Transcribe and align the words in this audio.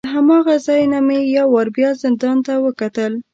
له 0.05 0.11
هماغه 0.15 0.55
ځای 0.65 0.81
نه 0.93 0.99
مې 1.07 1.19
یو 1.37 1.47
وار 1.53 1.67
بیا 1.75 1.89
زندان 2.03 2.37
ته 2.45 2.53
وکتل. 2.65 3.13